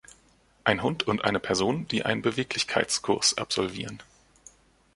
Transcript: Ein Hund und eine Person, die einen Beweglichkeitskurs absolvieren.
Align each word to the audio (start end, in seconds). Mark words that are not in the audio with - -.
Ein 0.63 0.81
Hund 0.81 1.03
und 1.07 1.23
eine 1.25 1.39
Person, 1.39 1.87
die 1.89 2.03
einen 2.03 2.23
Beweglichkeitskurs 2.23 3.37
absolvieren. 3.37 4.01